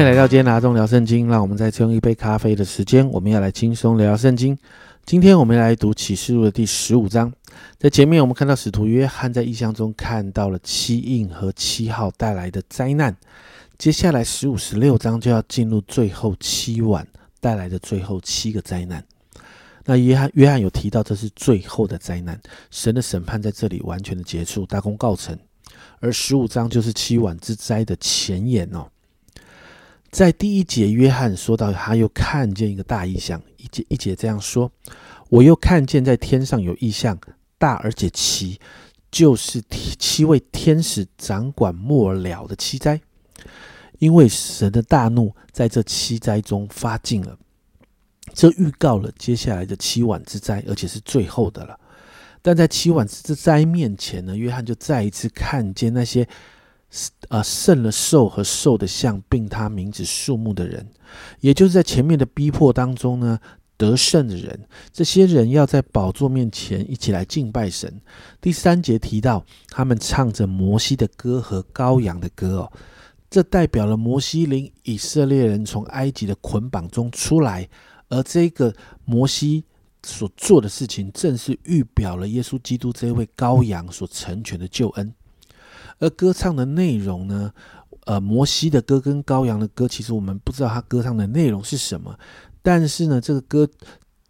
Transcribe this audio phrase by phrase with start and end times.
[0.00, 4.56] 欢迎来到今天拿中聊圣经，让我们再次用一杯咖啡的时间，我们要来轻松聊聊圣经。
[5.04, 7.30] 今天我们来读启示录的第十五章，
[7.76, 13.14] 在前面我们看到使徒约翰在异象中看到了七印和七号带来的灾难，
[13.76, 17.06] 接下来十五、十六章就要进入最后七晚
[17.38, 19.04] 带来的最后七个灾难。
[19.84, 22.40] 那约翰约翰有提到这是最后的灾难，
[22.70, 25.38] 神的审判在这里完全的结束，大功告成。
[25.98, 28.86] 而十五章就是七晚之灾的前言哦。
[30.10, 34.70] 在第一节，约翰说到他又看见一个大异象，一节一节这样说：
[35.28, 37.18] 我又看见在天上有异象，
[37.58, 38.58] 大而且奇，
[39.10, 39.62] 就是
[39.98, 43.00] 七位天使掌管末了的七灾，
[43.98, 47.38] 因为神的大怒在这七灾中发尽了。
[48.34, 51.78] 这预告了接下来的七晚之灾，而且是最后的了。
[52.42, 56.26] 但在七晚之灾面前呢，约翰就再一次看见那些，
[57.28, 60.84] 呃，胜了兽和兽的像，并他名字数目的人，
[61.40, 63.38] 也就是在前面的逼迫当中呢，
[63.76, 68.00] 得胜的人，这些人要在宝座面前一起来敬拜神。
[68.40, 72.72] 第三节提到，他们唱着摩西的歌和羔羊的歌哦，
[73.30, 77.68] 这代表了摩西领以色列人从埃及的捆绑中出来。
[78.08, 79.62] 而这个摩西
[80.02, 85.14] 所做的事情，正是预表了耶稣基督这位羔羊所成全的救恩。
[86.00, 87.52] 而歌唱的内容呢？
[88.06, 92.18] 呃，摩西的歌跟羔羊的歌，其实我们不知道他歌唱的内容是什么。
[92.62, 93.68] 但是呢，这个歌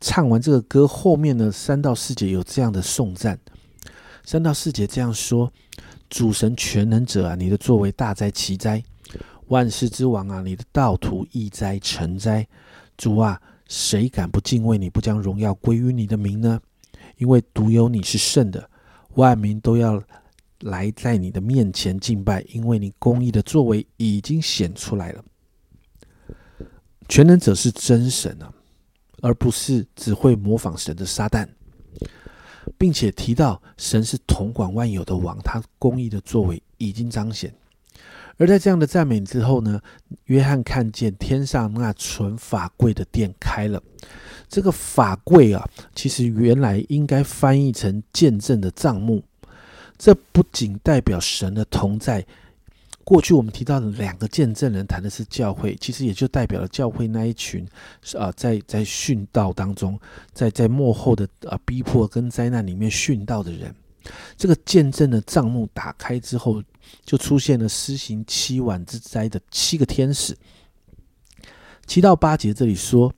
[0.00, 3.36] 唱完这个歌后面呢，三到四节有这样的颂赞。
[4.22, 5.50] 三到四节这样说：
[6.08, 8.84] 主神全能者啊，你的作为大灾奇灾，
[9.48, 12.46] 万世之王啊，你的道途易灾成灾，
[12.96, 13.40] 主啊。
[13.66, 16.60] 谁敢不敬畏你，不将荣耀归于你的名呢？
[17.16, 18.68] 因为独有你是圣的，
[19.14, 20.00] 万民都要
[20.64, 25.22] 来在你的面前敬拜，因为你公义的作为已经显出来了。
[27.06, 28.50] 全能者是真神啊，
[29.20, 31.46] 而不是只会模仿神的撒旦，
[32.78, 37.54] 并且提到神是统管万有的王，他公义的作为已经彰显。
[38.36, 39.80] 而在这样的赞美之后呢，
[40.24, 43.82] 约翰看见天上那存法柜的殿开了。
[44.48, 49.22] 这个法柜啊，其实原来应该翻译成见证的账目。
[49.98, 52.24] 这不仅代表神的同在。
[53.04, 57.66] 过去我们提到的两个见证人谈的是教会，其实也就代表了教会那一群
[58.16, 60.00] 啊，在在殉道当中，
[60.32, 63.74] 在在幕后的啊逼迫跟灾难里面殉道的人。
[64.38, 66.62] 这个见证的账目打开之后，
[67.04, 70.34] 就出现了施行七晚之灾的七个天使。
[71.86, 73.12] 七到八节这里说，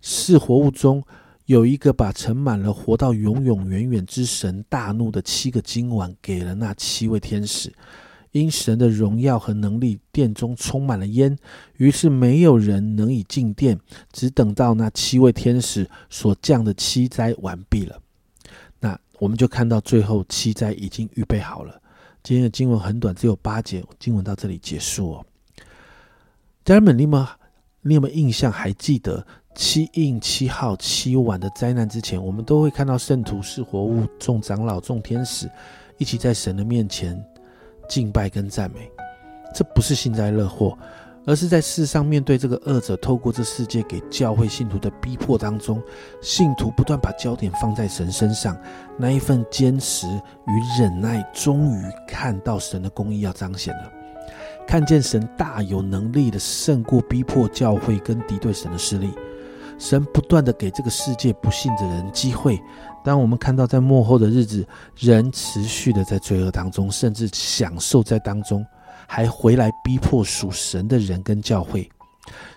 [0.00, 1.00] 是活物中
[1.48, 7.72] 有一个把盛满了活到永永远远之神大怒的七个金碗给了那七位天使。
[8.32, 11.34] 因神的荣耀和能力，殿中充满了烟，
[11.78, 13.80] 于是没有人能以进殿，
[14.12, 17.98] 只等到那七位天使所降的七灾完毕了。
[18.78, 21.80] 那我们就看到最后七灾已经预备好了。
[22.22, 25.26] 今天的经文很短，只有八节，经文到这里结束哦。
[26.62, 27.26] 家人们，你们
[27.80, 28.52] 你有没有印象？
[28.52, 29.26] 还记得
[29.58, 35.50] 七印七号七晚的灾难之前，我们都会看到圣徒是活物、众长老、众天使
[35.96, 37.20] 一起在神的面前
[37.88, 38.88] 敬拜跟赞美。
[39.52, 40.78] 这不是幸灾乐祸。
[41.26, 45.82] 而是在世上面对这个恶者，透过这世界给教会信徒的逼迫当中，
[46.22, 48.56] 信徒不断把焦点放在神身上，
[48.96, 53.92] 那一份坚持与忍耐，终于看到神的公义要彰显了，
[54.66, 59.12] 看见神大有能力的胜过逼迫教会跟敌对神的势力，
[59.78, 62.60] 神不断的给这个世界不信的人机会。
[63.04, 64.66] 当我们看到在幕后的日子，
[64.96, 68.64] 人持续的在罪恶当中，甚至享受在当中。
[69.10, 71.88] 还回来逼迫属神的人跟教会，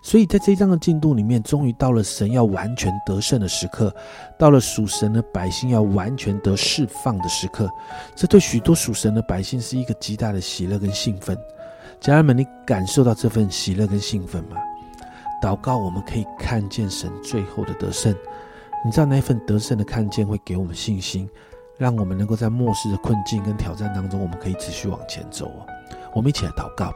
[0.04, 3.96] 所以在这一章的进度里面，终于到了神要完全得胜的时刻，
[4.38, 7.70] 到了属神的百姓要完全得释放的时刻。
[8.18, 11.38] 这对许多属神的百姓是一个极大的喜乐跟兴奋。
[12.02, 14.58] 家人们，你感受到这份喜乐跟兴奋吗？
[15.42, 18.16] 祷告，我们可以看见神最后的得胜。
[18.86, 21.30] 你知道那一份得胜的看见会给我们信心，
[21.78, 25.66] 让我们能够在末世的困境跟挑战当中，我们可以持续往前走哦。
[26.16, 26.94] 我们一起来祷告，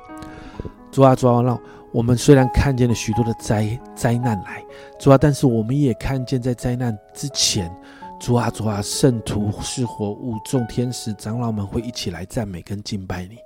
[0.91, 1.59] 主啊，主啊，让
[1.91, 4.63] 我们虽然看见了许多的灾灾难来，
[4.99, 7.71] 主啊，但是我们也看见在灾难之前，
[8.19, 13.37] 主啊，主啊，圣徒是活物，众天使长老们会一起来赞美跟敬拜你，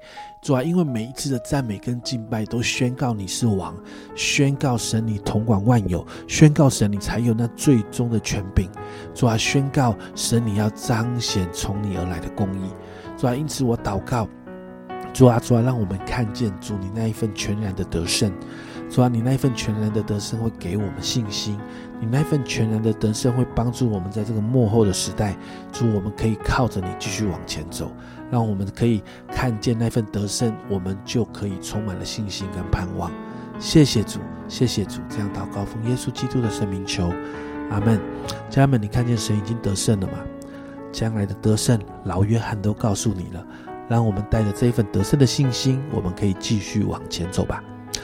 [0.42, 3.76] 主啊，因为每一次的赞美跟敬拜都宣告你是王，
[4.16, 8.70] 宣告神你统管万有，宣告神你才有那最终的权柄，
[9.14, 12.70] 主啊，宣告神你要彰显从你而来的公义，
[13.18, 14.28] 主啊，因此我祷告。
[15.12, 18.32] 主啊，主啊，让我们看见主你那一份全然的得胜。
[18.90, 21.60] 主啊，你那一份全然的得胜会给我们信心，
[22.00, 25.38] 你那一份全然的得胜会帮助我们在这个幕后的时代，
[25.72, 27.92] 主，我们可以靠着你继续往前走，
[28.32, 33.12] 让我们可以看见那份得胜，我们就可以充满了信心跟盼望。
[33.60, 37.14] 谢谢主，谢谢主，这样祷告奉耶稣基督的圣名求，
[37.70, 38.00] 阿门。
[38.50, 40.14] 家人们，你看见神已经得胜了吗？
[40.92, 43.46] 将来的得胜，老约翰都告诉你了。
[43.88, 47.64] 让我们带着这一份得胜的信心，我们可以继续往前走吧。